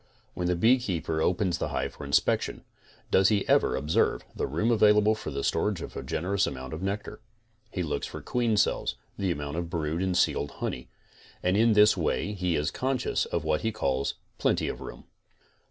[0.33, 2.63] When the beekeeper opens the hive for inspection,
[3.11, 3.75] does he \ 20 CONSTRUCTIVE BEEKEEPING ever
[4.09, 7.19] observe the room available for the storage of a generous amount of nectar.
[7.69, 10.87] He looks for queen cells, the amount of brood and sealed honey,
[11.43, 15.03] and in this way he is conscious of what he calls plenty of room.